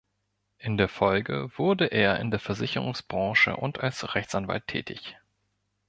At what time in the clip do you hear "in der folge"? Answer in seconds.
0.57-1.51